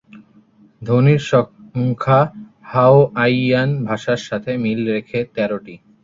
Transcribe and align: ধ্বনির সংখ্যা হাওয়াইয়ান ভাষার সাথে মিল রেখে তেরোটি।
ধ্বনির 0.81 1.21
সংখ্যা 1.31 2.19
হাওয়াইয়ান 2.71 3.69
ভাষার 3.87 4.21
সাথে 4.27 4.51
মিল 4.63 4.79
রেখে 4.89 5.19
তেরোটি। 5.35 5.75